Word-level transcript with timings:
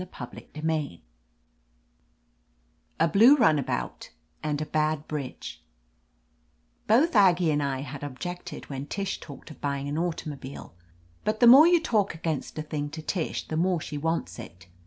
CHAPTER 0.17 0.41
II 0.55 1.03
A 2.99 3.07
BLUE 3.07 3.35
RUNABOUT 3.37 4.09
AND 4.41 4.59
A 4.59 4.65
BAD 4.65 5.07
BRIDGE 5.07 5.61
BOTH 6.87 7.15
Aggie 7.15 7.51
and 7.51 7.61
I 7.61 7.81
had 7.81 8.01
objected 8.03 8.65
whea 8.67 8.85
Tish 8.89 9.19
talked 9.19 9.51
of 9.51 9.61
buying 9.61 9.87
an 9.87 9.99
automobile. 9.99 10.73
But 11.23 11.39
the 11.39 11.45
more 11.45 11.67
you 11.67 11.79
talk 11.79 12.15
against 12.15 12.57
a 12.57 12.63
thing 12.63 12.89
to 12.89 13.03
Tish 13.03 13.47
the 13.47 13.55
more 13.57 13.79
she 13.79 13.99
wants 13.99 14.39
it. 14.39 14.65